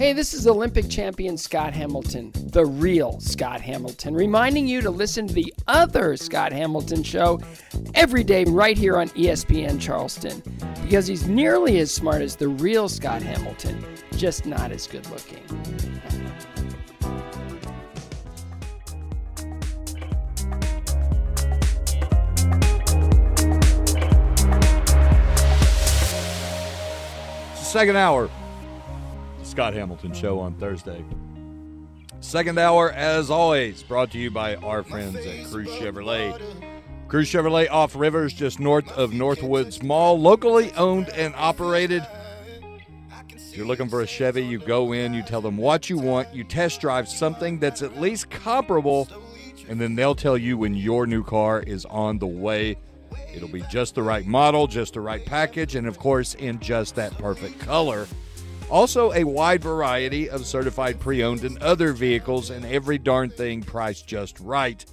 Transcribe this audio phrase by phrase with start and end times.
[0.00, 5.28] Hey, this is Olympic champion Scott Hamilton, the real Scott Hamilton, reminding you to listen
[5.28, 7.38] to the other Scott Hamilton show
[7.92, 10.42] every day right here on ESPN Charleston
[10.80, 13.84] because he's nearly as smart as the real Scott Hamilton,
[14.16, 15.44] just not as good looking.
[27.54, 28.30] Second hour
[29.50, 31.04] Scott Hamilton Show on Thursday.
[32.20, 36.40] Second hour, as always, brought to you by our friends at Crews Chevrolet.
[37.08, 42.06] Crews Chevrolet off Rivers, just north of Northwoods Mall, locally owned and operated.
[43.30, 46.32] If you're looking for a Chevy, you go in, you tell them what you want,
[46.32, 49.08] you test drive something that's at least comparable,
[49.68, 52.76] and then they'll tell you when your new car is on the way.
[53.34, 56.94] It'll be just the right model, just the right package, and of course, in just
[56.94, 58.06] that perfect color.
[58.70, 63.62] Also, a wide variety of certified pre owned and other vehicles, and every darn thing
[63.62, 64.84] priced just right.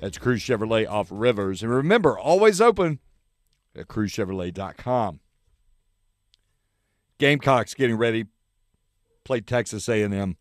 [0.00, 1.62] That's Crews Chevrolet off Rivers.
[1.62, 2.98] And remember, always open
[3.74, 5.20] at crewschevrolet.com.
[7.18, 8.26] Gamecocks getting ready.
[9.24, 10.36] Play Texas A&M.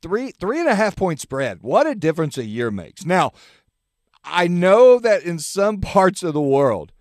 [0.00, 1.58] Three three and a half point spread.
[1.60, 3.04] What a difference a year makes.
[3.04, 3.32] Now,
[4.24, 6.92] I know that in some parts of the world,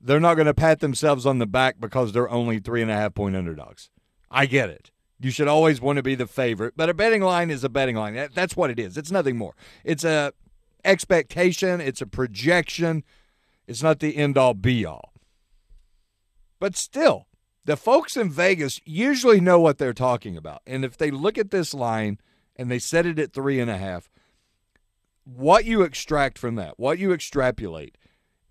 [0.00, 2.94] they're not going to pat themselves on the back because they're only three and a
[2.94, 3.90] half point underdogs.
[4.30, 4.90] I get it.
[5.18, 7.96] You should always want to be the favorite, but a betting line is a betting
[7.96, 8.28] line.
[8.34, 8.98] That's what it is.
[8.98, 9.54] It's nothing more.
[9.82, 10.32] It's a
[10.84, 13.02] expectation, it's a projection.
[13.66, 15.12] It's not the end all be all.
[16.60, 17.26] But still,
[17.64, 20.62] the folks in Vegas usually know what they're talking about.
[20.66, 22.18] And if they look at this line
[22.54, 24.08] and they set it at three and a half,
[25.24, 27.98] what you extract from that, what you extrapolate,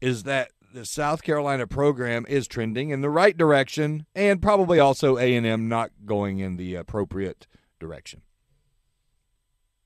[0.01, 5.17] is that the South Carolina program is trending in the right direction, and probably also
[5.17, 7.47] A and M not going in the appropriate
[7.79, 8.21] direction.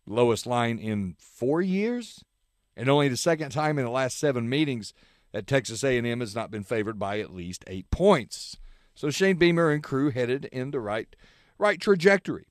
[0.08, 2.26] Lowest line in four years,
[2.76, 4.95] and only the second time in the last seven meetings
[5.32, 8.58] that Texas A&M has not been favored by at least eight points.
[8.95, 11.16] So Shane Beamer and crew headed in the right
[11.60, 12.48] right trajectory.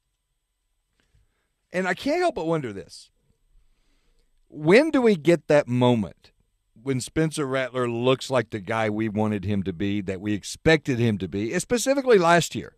[1.72, 3.10] And I can't help but wonder this.
[4.46, 6.30] When do we get that moment
[6.82, 10.98] when Spencer Rattler looks like the guy we wanted him to be, that we expected
[10.98, 12.74] him to be, specifically last year,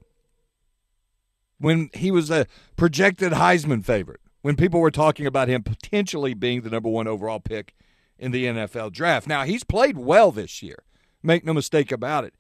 [1.59, 2.47] when he was a
[2.77, 7.41] projected Heisman favorite, when people were talking about him potentially being the number one overall
[7.41, 7.75] pick
[8.19, 9.27] in the NFL draft.
[9.27, 10.85] Now, he's played well this year,
[11.23, 12.35] make no mistake about it.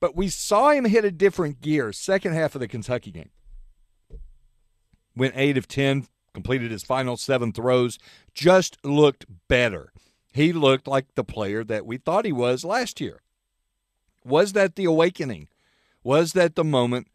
[0.00, 3.30] But we saw him hit a different gear second half of the Kentucky game.
[5.16, 7.98] Went 8 of 10, completed his final seven throws,
[8.32, 9.92] just looked better
[10.38, 13.22] he looked like the player that we thought he was last year.
[14.24, 15.48] Was that the awakening?
[16.04, 17.08] Was that the moment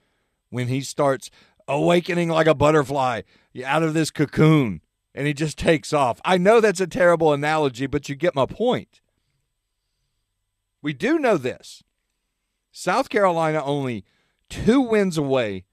[0.50, 1.32] when he starts
[1.68, 3.22] awakening like a butterfly
[3.66, 4.82] out of this cocoon
[5.16, 6.20] and he just takes off?
[6.26, 9.00] I know that's a terrible analogy, but you get my point.
[10.82, 11.82] We do know this
[12.72, 14.04] South Carolina only
[14.50, 15.64] two wins away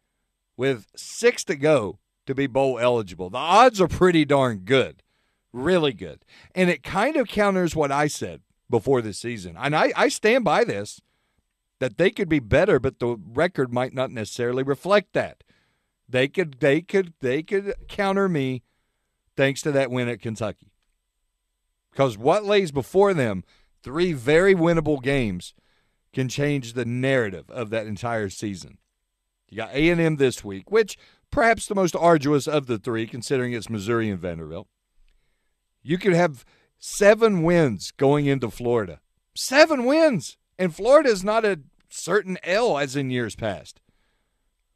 [0.56, 3.28] with six to go to be bowl eligible.
[3.28, 5.02] The odds are pretty darn good.
[5.52, 6.24] Really good.
[6.54, 9.56] And it kind of counters what I said before the season.
[9.58, 11.00] And I, I stand by this
[11.80, 15.42] that they could be better, but the record might not necessarily reflect that.
[16.08, 18.62] They could they could they could counter me
[19.36, 20.72] thanks to that win at Kentucky.
[21.90, 23.44] Because what lays before them,
[23.82, 25.54] three very winnable games,
[26.12, 28.78] can change the narrative of that entire season.
[29.48, 30.96] You got A&M this week, which
[31.30, 34.68] perhaps the most arduous of the three, considering it's Missouri and Vanderbilt.
[35.82, 36.44] You could have
[36.78, 39.00] seven wins going into Florida.
[39.34, 40.36] Seven wins.
[40.58, 43.80] And Florida is not a certain L as in years past.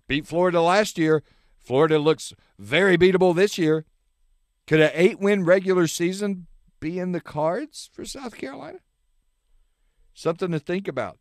[0.08, 1.22] Beat Florida last year.
[1.58, 3.84] Florida looks very beatable this year.
[4.66, 6.46] Could an eight win regular season
[6.80, 8.78] be in the cards for South Carolina?
[10.14, 11.18] Something to think about.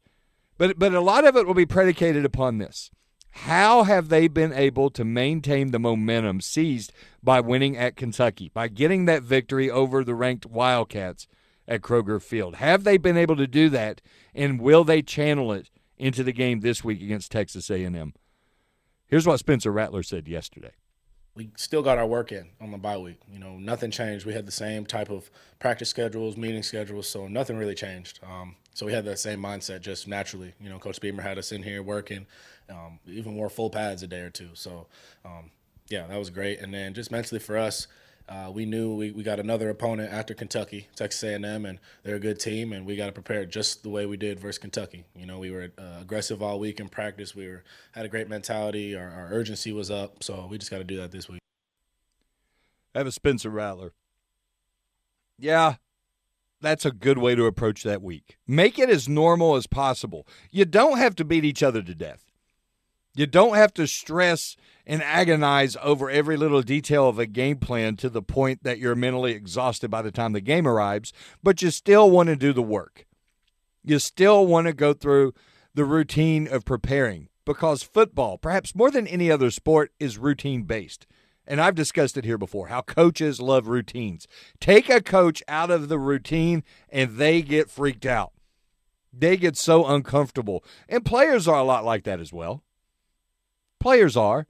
[0.57, 2.91] But but a lot of it will be predicated upon this.
[3.33, 6.93] How have they been able to maintain the momentum seized
[7.23, 11.27] by winning at Kentucky, by getting that victory over the ranked Wildcats
[11.67, 12.55] at Kroger Field?
[12.55, 14.01] Have they been able to do that,
[14.35, 18.13] and will they channel it into the game this week against Texas A&M?
[19.07, 20.73] Here's what Spencer Rattler said yesterday
[21.35, 23.19] we still got our work in on the bye week.
[23.31, 24.25] You know, nothing changed.
[24.25, 28.19] We had the same type of practice schedules, meeting schedules, so nothing really changed.
[28.23, 30.53] Um, so we had that same mindset just naturally.
[30.59, 32.27] You know, Coach Beamer had us in here working,
[32.69, 34.49] um, even wore full pads a day or two.
[34.53, 34.87] So,
[35.25, 35.51] um,
[35.89, 36.59] yeah, that was great.
[36.59, 37.87] And then just mentally for us,
[38.29, 42.19] uh, we knew we, we got another opponent after Kentucky, Texas A&M, and they're a
[42.19, 45.03] good team, and we got to prepare just the way we did versus Kentucky.
[45.15, 47.35] You know, we were uh, aggressive all week in practice.
[47.35, 48.95] We were had a great mentality.
[48.95, 51.41] Our, our urgency was up, so we just got to do that this week.
[52.95, 53.91] Have a Spencer Rattler.
[55.37, 55.75] Yeah,
[56.61, 58.37] that's a good way to approach that week.
[58.47, 60.25] Make it as normal as possible.
[60.49, 62.32] You don't have to beat each other to death.
[63.15, 64.55] You don't have to stress
[64.85, 68.95] and agonize over every little detail of a game plan to the point that you're
[68.95, 72.61] mentally exhausted by the time the game arrives, but you still want to do the
[72.63, 73.05] work.
[73.83, 75.33] You still want to go through
[75.75, 81.05] the routine of preparing because football, perhaps more than any other sport, is routine based.
[81.45, 84.27] And I've discussed it here before how coaches love routines.
[84.59, 88.31] Take a coach out of the routine and they get freaked out.
[89.11, 90.63] They get so uncomfortable.
[90.87, 92.63] And players are a lot like that as well.
[93.83, 94.47] Players are.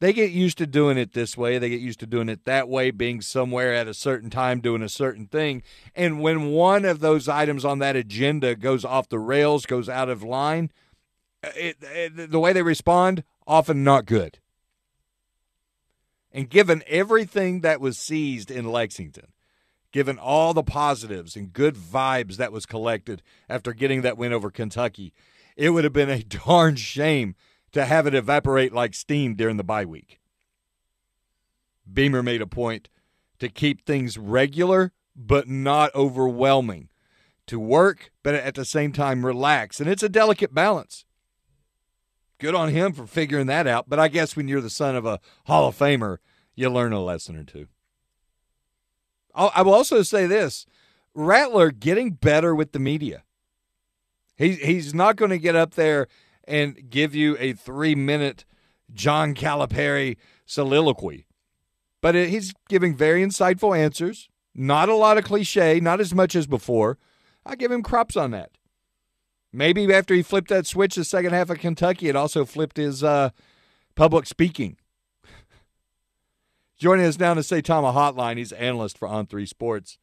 [0.00, 1.58] They get used to doing it this way.
[1.58, 4.82] They get used to doing it that way, being somewhere at a certain time doing
[4.82, 5.62] a certain thing.
[5.94, 10.08] And when one of those items on that agenda goes off the rails, goes out
[10.08, 10.72] of line,
[11.44, 14.40] uh, it, uh, it, the way they respond, often not good.
[16.32, 19.28] And given everything that was seized in Lexington,
[19.92, 24.50] given all the positives and good vibes that was collected after getting that win over
[24.50, 25.12] Kentucky,
[25.56, 27.36] it would have been a darn shame
[27.72, 30.20] to have it evaporate like steam during the bye week.
[31.90, 32.88] Beamer made a point
[33.38, 36.88] to keep things regular but not overwhelming,
[37.46, 41.04] to work but at the same time relax, and it's a delicate balance.
[42.38, 43.88] Good on him for figuring that out.
[43.88, 46.18] But I guess when you're the son of a Hall of Famer,
[46.54, 47.66] you learn a lesson or two.
[49.34, 50.66] I will also say this
[51.14, 53.22] Rattler getting better with the media.
[54.36, 56.06] He, he's not going to get up there
[56.48, 58.44] and give you a three minute
[58.92, 60.16] John Calipari
[60.46, 61.26] soliloquy,
[62.00, 64.28] but it, he's giving very insightful answers.
[64.54, 66.98] Not a lot of cliche, not as much as before.
[67.46, 68.50] I give him crops on that.
[69.52, 73.04] Maybe after he flipped that switch the second half of Kentucky, it also flipped his
[73.04, 73.30] uh,
[73.94, 74.76] public speaking.
[76.78, 79.98] Joining us now to say Tama Hotline, he's analyst for On Three Sports.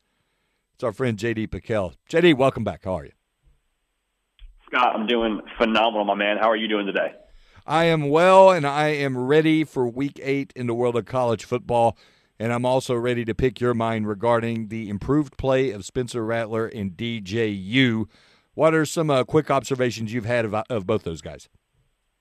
[0.73, 1.93] It's our friend JD Pickell.
[2.09, 2.85] JD, welcome back.
[2.85, 3.11] How are you?
[4.75, 6.37] Scott, I'm doing phenomenal, my man.
[6.37, 7.13] How are you doing today?
[7.65, 11.45] I am well, and I am ready for Week Eight in the world of college
[11.45, 11.97] football.
[12.39, 16.67] And I'm also ready to pick your mind regarding the improved play of Spencer Rattler
[16.67, 18.07] and DJU.
[18.53, 21.47] What are some uh, quick observations you've had of, of both those guys?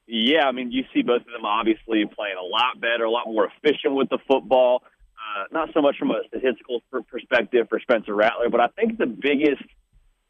[0.06, 3.26] Yeah, I mean, you see both of them obviously playing a lot better, a lot
[3.26, 4.84] more efficient with the football.
[4.84, 9.06] Uh, not so much from a statistical perspective for Spencer Rattler, but I think the
[9.06, 9.64] biggest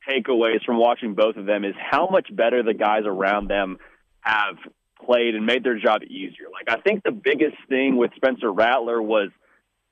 [0.08, 3.78] takeaways from watching both of them is how much better the guys around them
[4.20, 4.56] have
[5.04, 6.46] played and made their job easier.
[6.52, 9.30] Like, I think the biggest thing with Spencer Rattler was–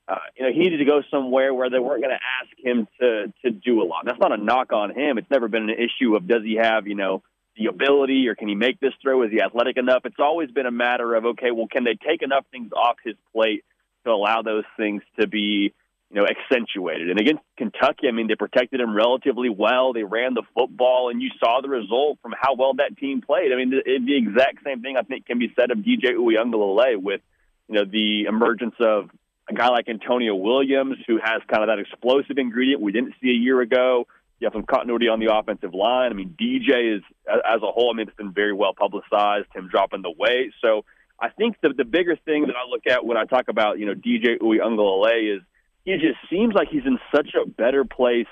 [0.09, 2.89] uh, you know, he needed to go somewhere where they weren't going to ask him
[3.01, 4.05] to to do a lot.
[4.05, 5.17] That's not a knock on him.
[5.17, 7.23] It's never been an issue of does he have you know
[7.57, 9.23] the ability or can he make this throw?
[9.23, 10.03] Is he athletic enough?
[10.05, 13.15] It's always been a matter of okay, well, can they take enough things off his
[13.33, 13.65] plate
[14.05, 15.73] to allow those things to be
[16.13, 17.11] you know accentuated?
[17.11, 19.93] And against Kentucky, I mean, they protected him relatively well.
[19.93, 23.53] They ran the football, and you saw the result from how well that team played.
[23.53, 27.01] I mean, the, the exact same thing I think can be said of DJ Uiagalelei
[27.01, 27.23] with
[27.69, 29.11] you know the emergence of
[29.49, 33.31] a guy like Antonio Williams, who has kind of that explosive ingredient we didn't see
[33.31, 34.07] a year ago.
[34.39, 36.11] You have some continuity on the offensive line.
[36.11, 39.69] I mean, DJ is, as a whole, I mean, it's been very well publicized, him
[39.69, 40.51] dropping the weight.
[40.61, 40.85] So
[41.21, 43.87] I think the, the bigger thing that I look at when I talk about, you
[43.87, 45.43] know, DJ Uiagalelei is
[45.85, 48.27] he just seems like he's in such a better place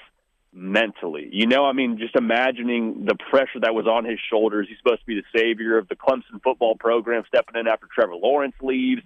[0.52, 1.28] mentally.
[1.32, 4.66] You know, I mean, just imagining the pressure that was on his shoulders.
[4.68, 8.16] He's supposed to be the savior of the Clemson football program, stepping in after Trevor
[8.16, 9.02] Lawrence leaves.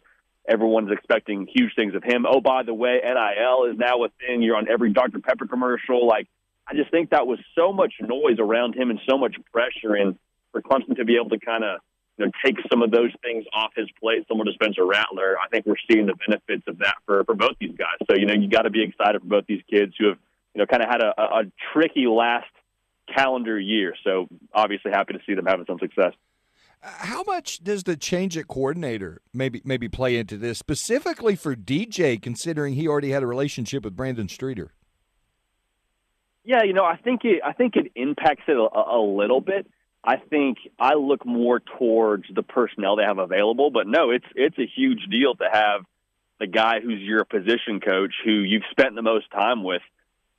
[0.46, 2.26] Everyone's expecting huge things of him.
[2.28, 4.42] Oh, by the way, NIL is now a thing.
[4.42, 5.20] You're on every Dr.
[5.20, 6.06] Pepper commercial.
[6.06, 6.28] Like,
[6.68, 9.94] I just think that was so much noise around him and so much pressure.
[9.94, 10.18] And
[10.52, 11.80] for Clemson to be able to kind of
[12.16, 15.48] you know, take some of those things off his plate, similar to Spencer Rattler, I
[15.48, 17.98] think we're seeing the benefits of that for, for both these guys.
[18.08, 20.18] So, you know, you got to be excited for both these kids who have,
[20.54, 21.42] you know, kind of had a, a
[21.72, 22.46] tricky last
[23.14, 23.94] calendar year.
[24.04, 26.12] So, obviously, happy to see them having some success.
[26.80, 32.20] How much does the change at coordinator maybe maybe play into this specifically for DJ,
[32.20, 34.74] considering he already had a relationship with Brandon Streeter?
[36.44, 39.66] Yeah, you know, I think it I think it impacts it a, a little bit.
[40.06, 44.58] I think I look more towards the personnel they have available, but no, it's it's
[44.58, 45.82] a huge deal to have
[46.38, 49.82] the guy who's your position coach, who you've spent the most time with,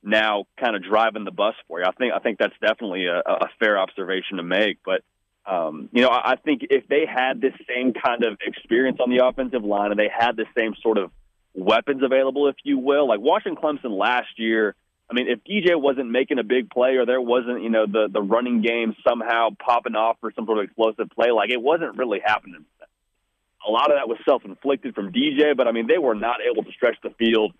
[0.02, 1.86] now kind of driving the bus for you.
[1.86, 5.02] I think I think that's definitely a, a fair observation to make, but
[5.46, 9.24] um, you know, I think if they had this same kind of experience on the
[9.24, 11.10] offensive line and they had the same sort of
[11.54, 13.08] weapons available, if you will.
[13.08, 14.74] Like Washington Clemson last year,
[15.08, 18.08] I mean, if DJ wasn't making a big play or there wasn't, you know, the
[18.12, 21.96] the running game somehow popping off for some sort of explosive play, like it wasn't
[21.96, 22.64] really happening.
[23.66, 26.36] A lot of that was self inflicted from DJ, but I mean, they were not
[26.40, 27.52] able to stretch the field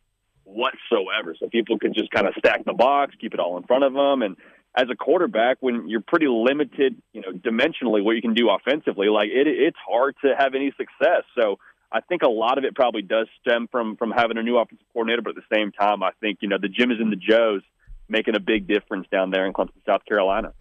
[0.44, 1.36] whatsoever.
[1.38, 3.92] So people could just kind of stack the box, keep it all in front of
[3.92, 4.36] them, and
[4.76, 9.08] as a quarterback, when you're pretty limited, you know, dimensionally what you can do offensively,
[9.08, 11.22] like it, it's hard to have any success.
[11.40, 11.58] So
[11.92, 14.86] I think a lot of it probably does stem from from having a new offensive
[14.92, 17.16] coordinator, but at the same time, I think you know the Jim is in the
[17.16, 17.62] Joes
[18.08, 20.52] making a big difference down there in Clemson, South Carolina.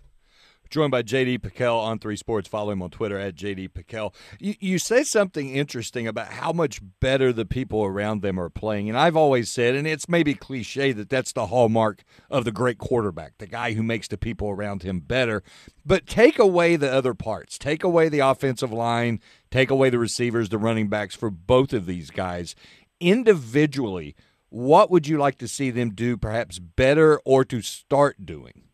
[0.76, 2.50] Joined by JD Pickell on Three Sports.
[2.50, 4.14] Follow him on Twitter at JD Pickell.
[4.42, 8.90] You, you say something interesting about how much better the people around them are playing.
[8.90, 12.78] And I've always said, and it's maybe cliche, that that's the hallmark of the great
[12.78, 15.44] quarterback, the guy who makes the people around him better.
[15.86, 20.50] But take away the other parts, take away the offensive line, take away the receivers,
[20.50, 22.54] the running backs for both of these guys.
[23.00, 24.14] Individually,
[24.50, 28.66] what would you like to see them do perhaps better or to start doing?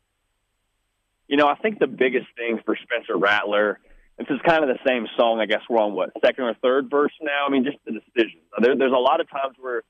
[1.32, 3.80] You know, I think the biggest thing for Spencer Rattler,
[4.18, 5.40] this is kind of the same song.
[5.40, 7.46] I guess we're on what second or third verse now.
[7.48, 8.44] I mean, just the decisions.
[8.62, 9.84] There, there's a lot of times where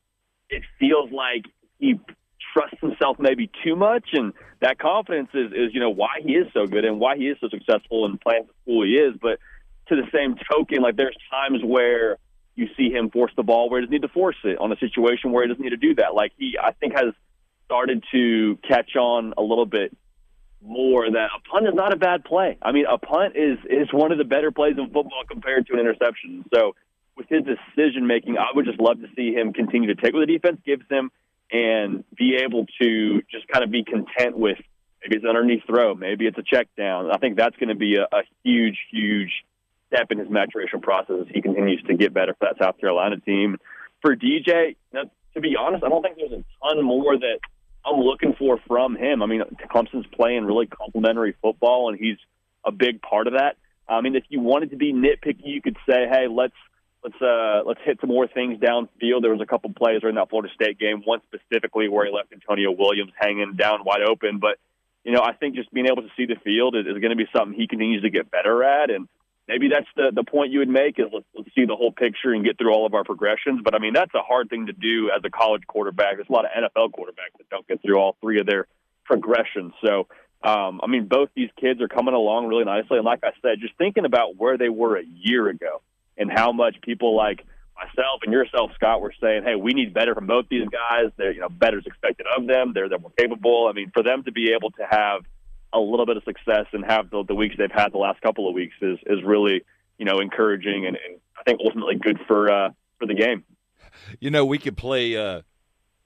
[0.51, 1.45] it feels like
[1.79, 1.99] he
[2.53, 6.45] trusts himself maybe too much, and that confidence is, is you know why he is
[6.53, 9.15] so good and why he is so successful and playing the school he is.
[9.19, 9.39] But
[9.87, 12.17] to the same token, like there's times where
[12.53, 14.77] you see him force the ball where he doesn't need to force it on a
[14.77, 16.13] situation where he doesn't need to do that.
[16.13, 17.15] Like he, I think, has
[17.65, 19.97] started to catch on a little bit
[20.61, 22.57] more that a punt is not a bad play.
[22.61, 25.73] I mean, a punt is is one of the better plays in football compared to
[25.73, 26.45] an interception.
[26.53, 26.75] So
[27.17, 30.25] with his decision making, I would just love to see him continue to take what
[30.25, 31.11] the defense gives him
[31.51, 34.57] and be able to just kind of be content with
[35.03, 37.11] maybe it's an underneath throw, maybe it's a check down.
[37.11, 39.31] I think that's going to be a, a huge, huge
[39.87, 43.19] step in his maturation process as he continues to get better for that South Carolina
[43.19, 43.57] team.
[44.01, 47.39] For DJ, to be honest, I don't think there's a ton more that
[47.85, 49.23] I'm looking for from him.
[49.23, 52.17] I mean, Clemson's playing really complementary football, and he's
[52.63, 53.57] a big part of that.
[53.87, 56.53] I mean, if you wanted to be nitpicky, you could say, "Hey, let's
[57.03, 60.29] let's uh, let's hit some more things downfield." There was a couple plays during that
[60.29, 64.39] Florida State game, one specifically where he left Antonio Williams hanging down wide open.
[64.39, 64.59] But
[65.03, 67.15] you know, I think just being able to see the field is, is going to
[67.15, 69.07] be something he continues to get better at, and
[69.47, 72.43] maybe that's the the point you would make is let's, see the whole picture and
[72.43, 73.61] get through all of our progressions.
[73.63, 76.15] But I mean, that's a hard thing to do as a college quarterback.
[76.15, 78.67] There's a lot of NFL quarterbacks that don't get through all three of their
[79.05, 79.73] progressions.
[79.85, 80.07] So,
[80.43, 82.97] um, I mean, both these kids are coming along really nicely.
[82.97, 85.81] And like I said, just thinking about where they were a year ago
[86.17, 90.15] and how much people like myself and yourself, Scott, were saying, "Hey, we need better
[90.15, 91.11] from both these guys.
[91.17, 92.73] They're you know better's expected of them.
[92.73, 93.67] They're they're more capable.
[93.69, 95.21] I mean, for them to be able to have
[95.73, 98.47] a little bit of success and have the, the weeks they've had the last couple
[98.47, 99.63] of weeks is is really
[100.01, 103.43] you know encouraging and, and I think ultimately good for uh, for the game.
[104.19, 105.43] You know, we could play uh,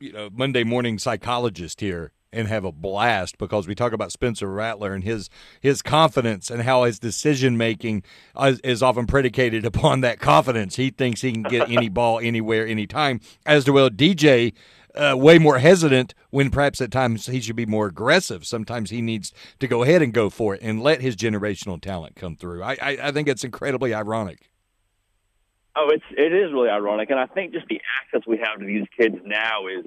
[0.02, 4.52] you know Monday morning psychologist here and have a blast because we talk about Spencer
[4.52, 5.30] Rattler and his
[5.62, 8.04] his confidence and how his decision making
[8.42, 10.76] is, is, often predicated upon that confidence.
[10.76, 13.22] He thinks he can get any ball anywhere, anytime.
[13.46, 14.52] As to well, DJ
[14.96, 18.46] uh, way more hesitant when perhaps at times he should be more aggressive.
[18.46, 22.16] Sometimes he needs to go ahead and go for it and let his generational talent
[22.16, 22.64] come through.
[22.64, 24.50] I, I, I think it's incredibly ironic.
[25.76, 28.66] Oh, it's it is really ironic, and I think just the access we have to
[28.66, 29.86] these kids now is,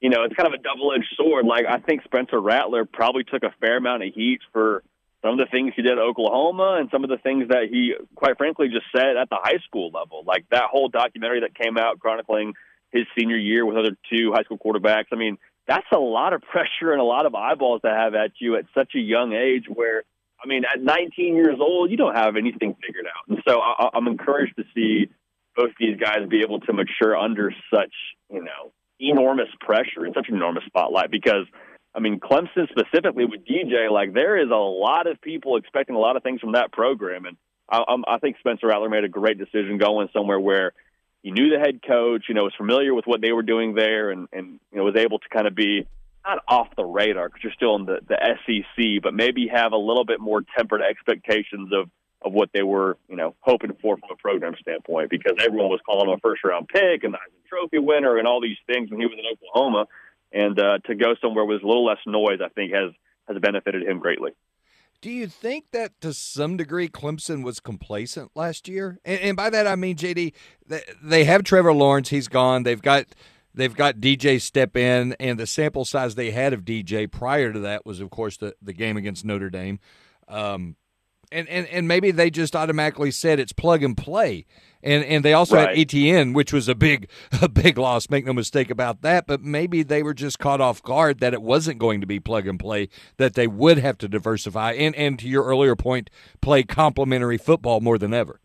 [0.00, 1.46] you know, it's kind of a double edged sword.
[1.46, 4.82] Like I think Spencer Rattler probably took a fair amount of heat for
[5.22, 7.94] some of the things he did at Oklahoma and some of the things that he,
[8.16, 10.24] quite frankly, just said at the high school level.
[10.24, 12.54] Like that whole documentary that came out chronicling
[12.92, 15.06] his senior year with other two high school quarterbacks.
[15.12, 18.32] I mean, that's a lot of pressure and a lot of eyeballs to have at
[18.40, 20.02] you at such a young age where,
[20.42, 23.28] I mean, at 19 years old, you don't have anything figured out.
[23.28, 25.10] And so I, I'm encouraged to see
[25.56, 27.92] both these guys be able to mature under such,
[28.30, 31.46] you know, enormous pressure and such an enormous spotlight because,
[31.94, 35.98] I mean, Clemson specifically with DJ, like there is a lot of people expecting a
[35.98, 37.26] lot of things from that program.
[37.26, 37.36] And
[37.68, 40.72] I, I think Spencer Rattler made a great decision going somewhere where–
[41.22, 44.10] he knew the head coach, you know, was familiar with what they were doing there,
[44.10, 45.86] and and you know was able to kind of be
[46.24, 49.76] not off the radar because you're still in the the SEC, but maybe have a
[49.76, 51.90] little bit more tempered expectations of
[52.22, 55.80] of what they were, you know, hoping for from a program standpoint because everyone was
[55.86, 59.00] calling him a first round pick and the Trophy winner and all these things when
[59.00, 59.86] he was in Oklahoma,
[60.32, 62.92] and uh, to go somewhere with a little less noise, I think has
[63.28, 64.32] has benefited him greatly.
[65.00, 68.98] Do you think that to some degree Clemson was complacent last year?
[69.04, 70.32] And, and, by that I mean JD,
[70.66, 72.64] they they have Trevor Lawrence, he's gone.
[72.64, 73.06] They've got
[73.54, 77.60] they've got DJ step in, and the sample size they had of DJ prior to
[77.60, 79.78] that was, of course, the the game against Notre Dame.
[80.26, 80.76] Um,
[81.32, 84.46] and, and and maybe they just automatically said it's plug and play.
[84.82, 85.70] And and they also Right.
[85.70, 87.08] had Etienne, which was a big
[87.42, 88.08] a big loss.
[88.10, 89.26] Make no mistake about that.
[89.26, 92.46] But maybe they were just caught off guard that it wasn't going to be plug
[92.46, 92.88] and play.
[93.16, 97.80] That they would have to diversify and and to your earlier point, play complementary football
[97.80, 98.40] more than ever.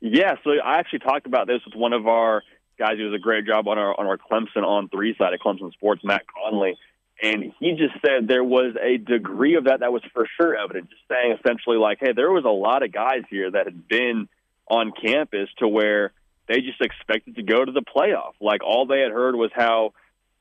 [0.00, 2.42] Yeah, so I actually talked about this with one of our
[2.78, 5.40] guys who does a great job on our on our Clemson on three side at
[5.40, 6.76] Clemson Sports, Matt Conley,
[7.20, 10.90] and he just said there was a degree of that that was for sure evident.
[10.90, 14.28] Just saying essentially like, hey, there was a lot of guys here that had been
[14.68, 16.12] on campus to where
[16.48, 18.32] they just expected to go to the playoff.
[18.40, 19.92] Like all they had heard was how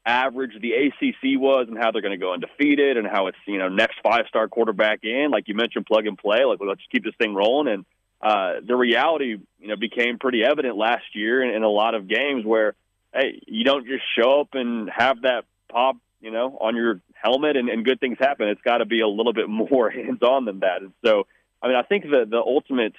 [0.05, 3.59] average the ACC was and how they're going to go undefeated and how it's you
[3.59, 6.81] know next five star quarterback in like you mentioned plug and play like well, let's
[6.91, 7.85] keep this thing rolling and
[8.21, 12.07] uh, the reality, you know, became pretty evident last year in, in a lot of
[12.07, 12.75] games where,
[13.13, 17.57] hey, you don't just show up and have that pop, you know, on your helmet
[17.57, 18.47] and, and good things happen.
[18.47, 20.81] It's got to be a little bit more hands-on than that.
[20.81, 21.27] And so,
[21.61, 22.93] I mean, I think the the ultimate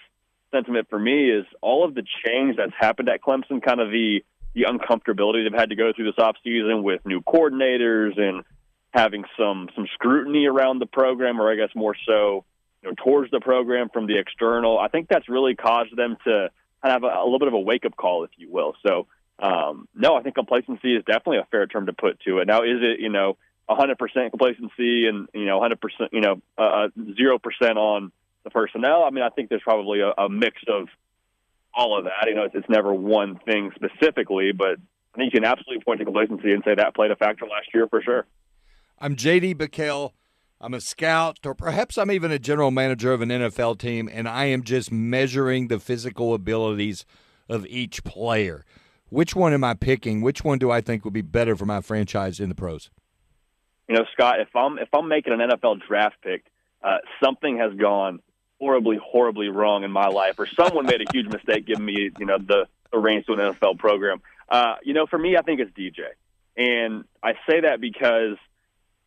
[0.50, 4.22] sentiment for me is all of the change that's happened at Clemson, kind of the
[4.54, 8.44] the uncomfortability they've had to go through this offseason with new coordinators and
[8.90, 12.44] having some some scrutiny around the program, or I guess more so
[12.82, 14.78] you know, towards the program from the external.
[14.78, 16.50] I think that's really caused them to
[16.82, 18.74] kind of have a, a little bit of a wake up call, if you will.
[18.86, 19.06] So,
[19.42, 22.46] um, no, I think complacency is definitely a fair term to put to it.
[22.46, 23.36] Now, is it you know
[23.68, 23.96] 100%
[24.30, 25.76] complacency and you know 100%
[26.12, 28.12] you know uh, zero percent on
[28.44, 29.02] the personnel?
[29.02, 30.86] I mean, I think there's probably a, a mix of
[31.74, 32.28] all of that.
[32.28, 34.78] You know, it's, it's never one thing specifically, but
[35.14, 37.66] I think you can absolutely point to complacency and say that played a factor last
[37.74, 38.26] year for sure.
[39.00, 40.12] I'm JD Pickell.
[40.60, 44.28] I'm a scout, or perhaps I'm even a general manager of an NFL team, and
[44.28, 47.04] I am just measuring the physical abilities
[47.48, 48.64] of each player.
[49.12, 50.22] Which one am I picking?
[50.22, 52.88] Which one do I think would be better for my franchise in the pros?
[53.86, 56.46] You know, Scott, if I'm if I'm making an NFL draft pick,
[56.82, 58.20] uh, something has gone
[58.58, 62.24] horribly, horribly wrong in my life, or someone made a huge mistake giving me, you
[62.24, 64.22] know, the, the reins to an NFL program.
[64.48, 66.04] Uh, you know, for me, I think it's DJ,
[66.56, 68.38] and I say that because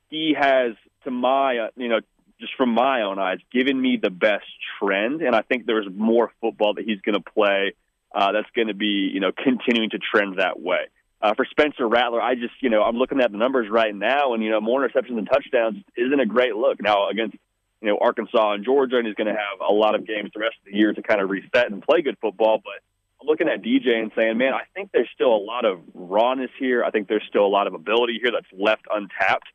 [0.09, 0.73] he has,
[1.05, 2.01] to my, uh, you know,
[2.39, 4.45] just from my own eyes, given me the best
[4.77, 7.73] trend, and I think there's more football that he's going to play
[8.15, 10.87] uh, that's going to be, you know, continuing to trend that way.
[11.21, 14.33] Uh, for Spencer Rattler, I just, you know, I'm looking at the numbers right now,
[14.33, 16.81] and you know, more interceptions and touchdowns isn't a great look.
[16.81, 17.35] Now against,
[17.81, 20.39] you know, Arkansas and Georgia, and he's going to have a lot of games the
[20.39, 22.61] rest of the year to kind of reset and play good football.
[22.63, 22.81] But
[23.21, 26.51] I'm looking at DJ and saying, man, I think there's still a lot of rawness
[26.59, 26.83] here.
[26.83, 29.47] I think there's still a lot of ability here that's left untapped.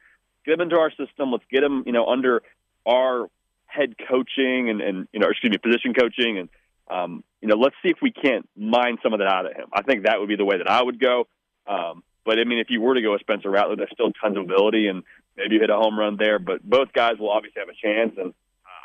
[0.45, 1.31] Get him into our system.
[1.33, 2.43] Let's get him, you know, under
[2.87, 3.29] our
[3.67, 6.49] head coaching and, and you know, excuse me, position coaching, and
[6.91, 9.67] um, you know, let's see if we can't mine some of that out of him.
[9.73, 11.27] I think that would be the way that I would go.
[11.67, 14.37] Um, but I mean, if you were to go with Spencer Rattler, there's still tons
[14.37, 15.03] of ability, and
[15.37, 16.39] maybe you hit a home run there.
[16.39, 18.35] But both guys will obviously have a chance, and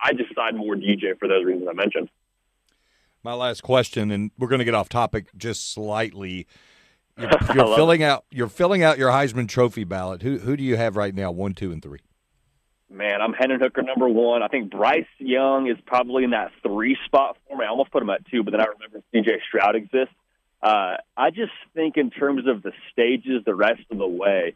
[0.03, 2.09] I just side more DJ for those reasons I mentioned.
[3.23, 6.47] My last question, and we're going to get off topic just slightly.
[7.17, 8.05] You're, you're filling it.
[8.05, 8.25] out.
[8.29, 10.21] You're filling out your Heisman Trophy ballot.
[10.21, 11.31] Who who do you have right now?
[11.31, 12.01] One, two, and three.
[12.89, 14.43] Man, I'm Hendon Hooker number one.
[14.43, 17.65] I think Bryce Young is probably in that three spot for me.
[17.65, 20.13] I almost put him at two, but then I remember CJ Stroud exists.
[20.61, 24.53] Uh, I just think in terms of the stages the rest of the way,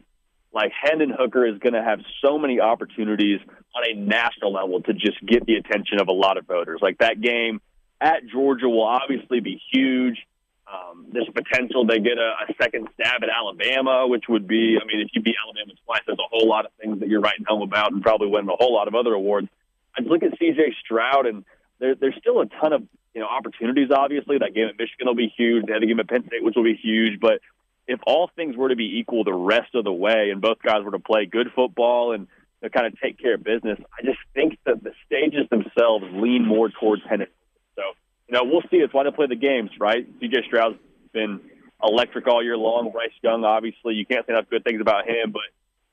[0.52, 3.40] like Hendon Hooker is going to have so many opportunities
[3.74, 6.80] on a national level to just get the attention of a lot of voters.
[6.82, 7.60] Like that game
[8.00, 10.26] at Georgia will obviously be huge.
[10.66, 14.86] Um, there's potential they get a, a second stab at Alabama, which would be, I
[14.86, 17.44] mean, if you beat Alabama twice, there's a whole lot of things that you're writing
[17.46, 19.48] home about and probably win a whole lot of other awards.
[19.96, 20.76] I look at C.J.
[20.84, 21.44] Stroud, and
[21.80, 22.82] there, there's still a ton of
[23.14, 23.88] you know opportunities.
[23.90, 25.66] Obviously, that game at Michigan will be huge.
[25.66, 27.20] They had a game at Penn State, which will be huge.
[27.20, 27.40] But
[27.88, 30.84] if all things were to be equal the rest of the way, and both guys
[30.84, 32.28] were to play good football and
[32.72, 36.68] kind of take care of business, I just think that the stages themselves lean more
[36.68, 37.28] towards Hendon.
[37.74, 37.82] So
[38.28, 38.76] you know, we'll see.
[38.76, 40.06] It's why they play the games, right?
[40.20, 40.44] C.J.
[40.46, 40.78] Stroud's
[41.12, 41.40] been
[41.82, 42.92] electric all year long.
[42.92, 45.32] Bryce Young, obviously, you can't say enough good things about him.
[45.32, 45.42] But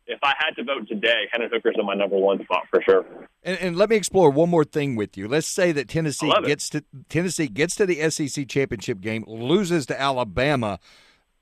[0.08, 3.06] if I had to vote today, Hendon Hooker's in my number one spot for sure.
[3.44, 5.28] And, and let me explore one more thing with you.
[5.28, 6.48] Let's say that Tennessee I love it.
[6.48, 10.80] gets to Tennessee gets to the SEC championship game, loses to Alabama.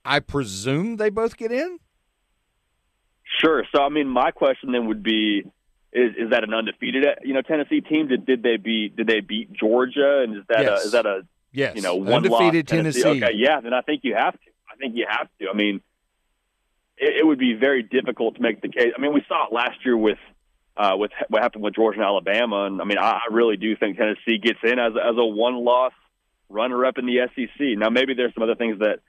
[0.03, 1.79] I presume they both get in.
[3.41, 3.63] Sure.
[3.75, 5.43] So, I mean, my question then would be:
[5.93, 8.07] Is is that an undefeated, you know, Tennessee team?
[8.07, 10.21] Did did they beat Did they beat Georgia?
[10.23, 10.83] And is that Yes.
[10.83, 13.07] a, is that a Yes, you know one undefeated loss Tennessee.
[13.23, 13.61] Okay, yeah.
[13.61, 14.49] Then I think you have to.
[14.71, 15.47] I think you have to.
[15.49, 15.81] I mean,
[16.97, 18.91] it, it would be very difficult to make the case.
[18.97, 20.19] I mean, we saw it last year with.
[20.77, 23.77] Uh, with what happened with Georgia and Alabama, and I mean, I, I really do
[23.77, 25.93] think Tennessee gets in as as a one loss
[26.49, 27.77] runner up in the SEC.
[27.77, 28.99] Now, maybe there's some other things that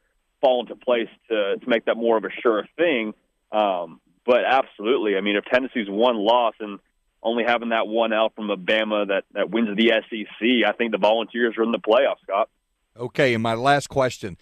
[0.40, 3.14] fall into place to to make that more of a sure thing.
[3.50, 6.78] Um, but absolutely, I mean, if Tennessee's one loss and
[7.22, 10.98] only having that one out from Alabama that that wins the SEC, I think the
[10.98, 12.48] Volunteers are in the playoffs, Scott.
[12.96, 14.36] Okay, and my last question.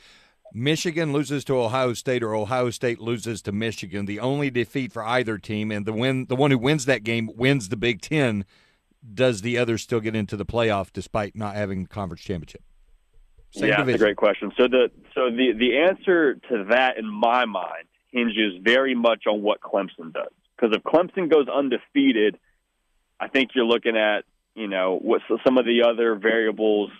[0.57, 4.07] Michigan loses to Ohio State or Ohio State loses to Michigan.
[4.07, 7.29] The only defeat for either team and the win the one who wins that game
[7.35, 8.45] wins the Big 10.
[9.12, 12.62] Does the other still get into the playoff despite not having the conference championship?
[13.51, 14.53] Same yeah, that's a great question.
[14.57, 19.43] So the so the the answer to that in my mind hinges very much on
[19.43, 20.33] what Clemson does.
[20.57, 22.38] Because if Clemson goes undefeated,
[23.19, 26.90] I think you're looking at you know what some of the other variables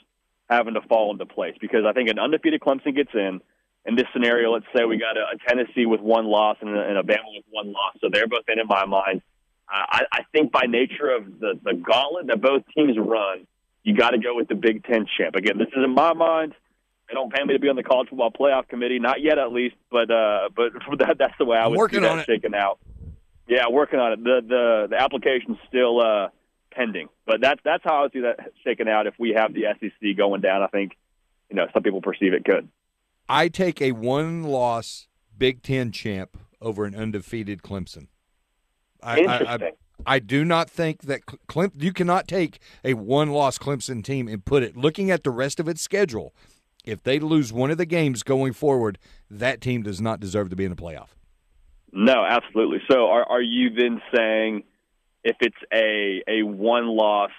[0.49, 1.55] having to fall into place.
[1.61, 3.41] Because I think an undefeated Clemson gets in.
[3.87, 6.81] In this scenario, let's say we got a, a Tennessee with one loss and a,
[6.89, 9.21] and a Bama with one loss, so they're both in in my mind.
[9.69, 13.47] I, I think by nature of the the gauntlet that both teams run,
[13.83, 15.35] you got to go with the Big Ten champ.
[15.35, 16.55] Again, this is in my mind.
[17.09, 19.53] They don't pay me to be on the college football playoff committee, not yet at
[19.53, 22.79] least, but uh, but that, that's the way I was working see that shaking out.
[23.47, 24.25] Yeah, working on it.
[24.25, 26.29] The the the application's still uh,
[26.75, 30.17] pending, but that's that's how I see that shaking out if we have the SEC
[30.17, 30.63] going down.
[30.63, 30.97] I think
[31.51, 32.69] you know some people perceive it could.
[33.29, 38.09] I take a one-loss Big Ten champ over an undefeated Clemson.
[39.03, 39.47] I, Interesting.
[39.49, 39.73] I, I,
[40.07, 44.63] I do not think that Clem, you cannot take a one-loss Clemson team and put
[44.63, 46.35] it looking at the rest of its schedule.
[46.85, 48.99] If they lose one of the games going forward,
[49.31, 51.09] that team does not deserve to be in the playoff.
[51.93, 52.83] No, absolutely.
[52.91, 54.65] So, are are you then saying
[55.25, 57.31] if it's a a one-loss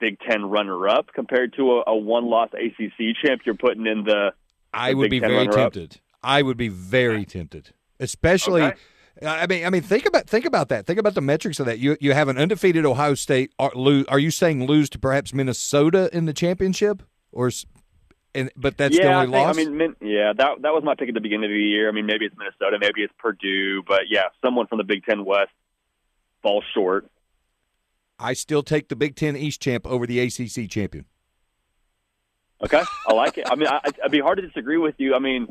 [0.00, 4.78] Big Ten runner-up compared to a, a one-loss ACC champ, you're putting in the, the
[4.78, 6.00] I would Big be Ten very tempted.
[6.22, 8.62] I would be very tempted, especially.
[8.62, 8.76] Okay.
[9.24, 10.86] I mean, I mean, think about think about that.
[10.86, 11.78] Think about the metrics of that.
[11.78, 13.52] You you have an undefeated Ohio State.
[13.58, 17.50] Are, lose, are you saying lose to perhaps Minnesota in the championship, or
[18.34, 19.56] and but that's yeah, the only I think, loss?
[19.56, 21.88] I mean, min, yeah, that that was my pick at the beginning of the year.
[21.88, 25.24] I mean, maybe it's Minnesota, maybe it's Purdue, but yeah, someone from the Big Ten
[25.24, 25.50] West
[26.42, 27.10] falls short.
[28.18, 31.04] I still take the Big Ten East champ over the ACC champion.
[32.64, 33.46] Okay, I like it.
[33.48, 35.14] I mean, I, it'd be hard to disagree with you.
[35.14, 35.46] I mean,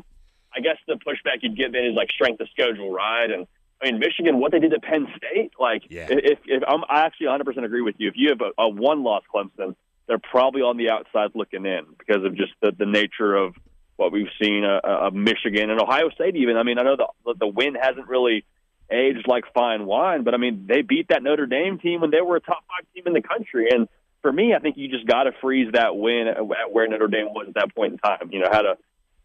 [0.54, 3.30] I guess the pushback you'd get then is like strength of schedule, right?
[3.30, 3.46] And
[3.82, 6.08] I mean, Michigan, what they did to Penn State, like, Yeah.
[6.10, 8.08] if, if I'm, I actually 100% agree with you.
[8.08, 9.74] If you have a, a one-loss Clemson,
[10.06, 13.54] they're probably on the outside looking in because of just the, the nature of
[13.96, 16.36] what we've seen uh, of Michigan and Ohio State.
[16.36, 18.44] Even, I mean, I know the the win hasn't really
[18.90, 22.20] aged like fine wine, but I mean, they beat that Notre Dame team when they
[22.20, 23.88] were a top five team in the country, and
[24.22, 27.26] for me, I think you just got to freeze that win at where Notre Dame
[27.26, 28.30] was at that point in time.
[28.32, 28.76] You know, had a,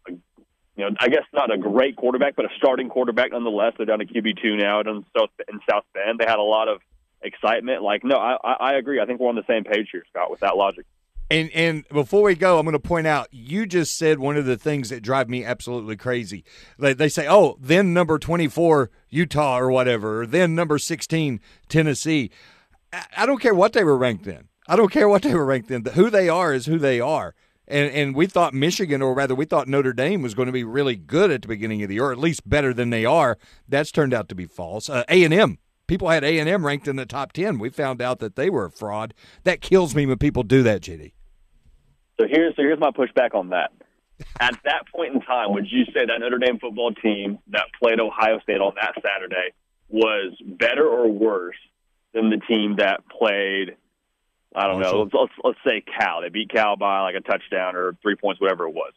[0.08, 0.12] a
[0.76, 3.74] you know, I guess not a great quarterback, but a starting quarterback nonetheless.
[3.76, 6.18] They're down to QB two now in South in South Bend.
[6.18, 6.80] They had a lot of
[7.22, 7.82] excitement.
[7.82, 9.00] Like, no, I I agree.
[9.00, 10.86] I think we're on the same page here, Scott, with that logic.
[11.30, 14.44] And and before we go, I'm going to point out you just said one of
[14.44, 16.44] the things that drive me absolutely crazy.
[16.78, 22.30] They, they say, "Oh, then number 24 Utah or whatever, or then number 16 Tennessee."
[22.92, 24.48] I, I don't care what they were ranked in.
[24.68, 25.84] I don't care what they were ranked in.
[25.84, 27.34] Who they are is who they are.
[27.66, 30.64] And and we thought Michigan, or rather, we thought Notre Dame was going to be
[30.64, 33.38] really good at the beginning of the year, or at least better than they are.
[33.66, 34.90] That's turned out to be false.
[34.90, 35.58] Uh, A and M.
[35.86, 37.58] People had A and M ranked in the top ten.
[37.58, 39.14] We found out that they were a fraud.
[39.44, 41.12] That kills me when people do that, JD.
[42.20, 43.72] So here's so here's my pushback on that.
[44.40, 48.00] At that point in time, would you say that Notre Dame football team that played
[48.00, 49.52] Ohio State on that Saturday
[49.88, 51.56] was better or worse
[52.12, 53.76] than the team that played?
[54.54, 55.02] I don't know.
[55.02, 56.22] Let's, let's let's say Cal.
[56.22, 58.92] They beat Cal by like a touchdown or three points, whatever it was.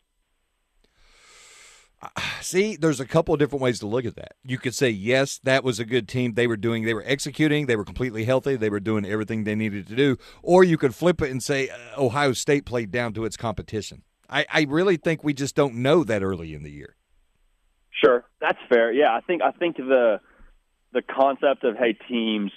[2.42, 4.34] See, there's a couple of different ways to look at that.
[4.44, 6.34] You could say, yes, that was a good team.
[6.34, 9.56] They were doing, they were executing, they were completely healthy, they were doing everything they
[9.56, 10.18] needed to do.
[10.42, 14.04] Or you could flip it and say, uh, Ohio State played down to its competition.
[14.30, 16.96] I, I really think we just don't know that early in the year.
[18.04, 18.92] Sure, that's fair.
[18.92, 20.20] Yeah, I think I think the
[20.94, 22.52] the concept of hey teams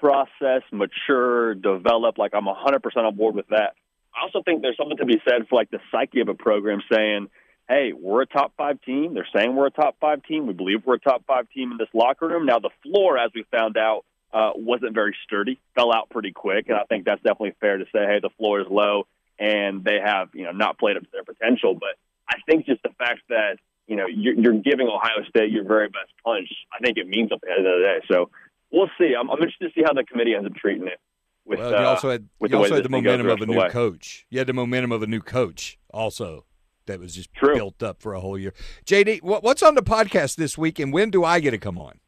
[0.00, 2.18] process, mature, develop.
[2.18, 3.74] Like I'm 100% on board with that.
[4.14, 6.82] I also think there's something to be said for like the psyche of a program
[6.92, 7.28] saying,
[7.68, 10.46] "Hey, we're a top five team." They're saying we're a top five team.
[10.46, 12.46] We believe we're a top five team in this locker room.
[12.46, 15.60] Now the floor, as we found out, uh, wasn't very sturdy.
[15.74, 18.06] Fell out pretty quick, and I think that's definitely fair to say.
[18.06, 19.06] Hey, the floor is low,
[19.38, 21.74] and they have you know not played up to their potential.
[21.74, 21.96] But
[22.28, 25.88] I think just the fact that you know you're, you're giving Ohio State your very
[25.88, 28.06] best punch, I think it means something at the end of the day.
[28.10, 28.30] So
[28.70, 29.14] we'll see.
[29.18, 30.98] I'm, I'm interested to see how the committee ends up treating it.
[31.44, 33.28] With, Well, you uh, also had with you the also had the momentum of a
[33.30, 33.68] rest of the new way.
[33.68, 34.26] coach.
[34.30, 36.44] You had the momentum of a new coach also
[36.86, 37.54] that was just True.
[37.54, 38.52] built up for a whole year.
[38.86, 42.00] JD, what's on the podcast this week, and when do I get to come on?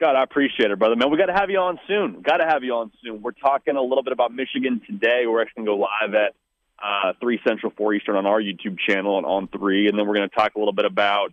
[0.00, 0.96] God, I appreciate it, brother.
[0.96, 2.20] Man, we got to have you on soon.
[2.20, 3.22] Got to have you on soon.
[3.22, 5.22] We're talking a little bit about Michigan today.
[5.26, 6.34] We're actually going to go live at
[6.82, 9.88] uh, 3 Central, 4 Eastern on our YouTube channel and on 3.
[9.88, 11.32] And then we're going to talk a little bit about,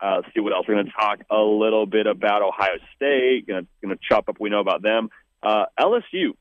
[0.00, 0.66] uh, see what else.
[0.68, 3.46] We're going to talk a little bit about Ohio State.
[3.46, 5.08] Going to chop up we know about them.
[5.42, 6.32] Uh, LSU,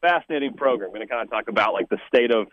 [0.00, 0.90] fascinating program.
[0.90, 2.48] We're going to kind of talk about like the state of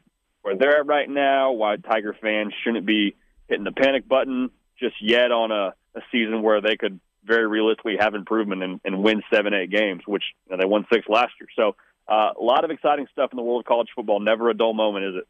[0.47, 3.17] where they're at right now, why Tiger fans shouldn't be
[3.49, 7.97] hitting the panic button just yet on a, a season where they could very realistically
[7.99, 11.33] have improvement and, and win seven, eight games, which you know, they won six last
[11.41, 11.49] year.
[11.53, 11.75] So
[12.07, 14.21] uh, a lot of exciting stuff in the world of college football.
[14.21, 15.27] Never a dull moment, is it?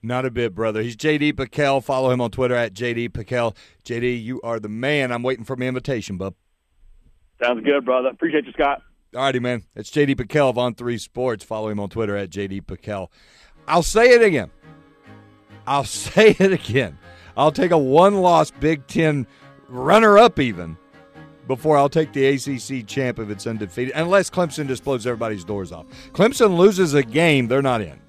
[0.00, 0.80] Not a bit, brother.
[0.80, 1.82] He's JD Pickell.
[1.82, 3.56] Follow him on Twitter at JD Pickell.
[3.84, 5.10] JD, you are the man.
[5.10, 6.36] I'm waiting for my invitation, bub.
[7.42, 8.10] Sounds good, brother.
[8.10, 8.80] Appreciate you, Scott.
[9.12, 9.64] Alrighty, man.
[9.74, 11.42] It's JD Pickell of On Three Sports.
[11.42, 13.10] Follow him on Twitter at JD Pickell.
[13.66, 14.50] I'll say it again.
[15.66, 16.98] I'll say it again.
[17.36, 19.26] I'll take a one-loss Big Ten
[19.68, 20.76] runner-up even
[21.46, 25.72] before I'll take the ACC champ if it's undefeated, unless Clemson just blows everybody's doors
[25.72, 25.86] off.
[26.12, 28.00] Clemson loses a game, they're not in.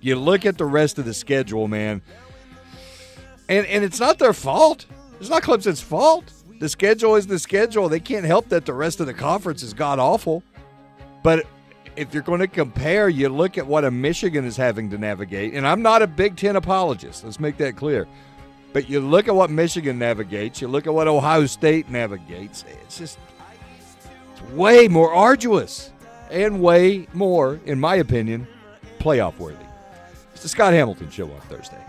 [0.00, 2.02] You look at the rest of the schedule, man,
[3.48, 4.86] and and it's not their fault.
[5.20, 6.32] It's not Clemson's fault.
[6.58, 7.88] The schedule is the schedule.
[7.88, 10.42] They can't help that the rest of the conference is god awful.
[11.22, 11.46] But
[11.96, 15.54] if you're going to compare, you look at what a Michigan is having to navigate,
[15.54, 17.24] and I'm not a Big Ten apologist.
[17.24, 18.06] Let's make that clear.
[18.72, 22.98] But you look at what Michigan navigates, you look at what Ohio State navigates, it's
[22.98, 23.18] just
[24.32, 25.90] it's way more arduous
[26.30, 28.46] and way more, in my opinion,
[29.00, 29.64] playoff worthy.
[30.32, 31.84] It's the Scott Hamilton Show on Thursday.